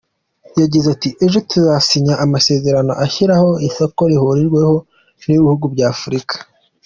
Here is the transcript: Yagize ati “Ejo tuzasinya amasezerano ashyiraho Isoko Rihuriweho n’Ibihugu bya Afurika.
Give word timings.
Yagize 0.61 0.87
ati 0.95 1.09
“Ejo 1.25 1.37
tuzasinya 1.49 2.13
amasezerano 2.25 2.91
ashyiraho 3.05 3.49
Isoko 3.67 4.01
Rihuriweho 4.11 4.75
n’Ibihugu 5.25 5.65
bya 5.73 5.87
Afurika. 5.95 6.35